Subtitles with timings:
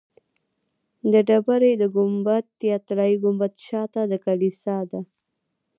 [1.11, 4.99] د ډبرې د ګنبد یا طلایي ګنبدې شاته د کلیسا ده.